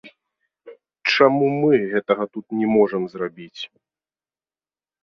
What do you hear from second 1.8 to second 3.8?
гэтага тут не можам зрабіць?